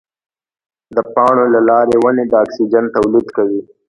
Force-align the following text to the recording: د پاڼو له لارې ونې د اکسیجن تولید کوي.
د 0.95 0.97
پاڼو 1.13 1.45
له 1.53 1.59
لارې 1.69 1.95
ونې 2.03 2.25
د 2.27 2.33
اکسیجن 2.43 2.85
تولید 2.95 3.27
کوي. 3.37 3.61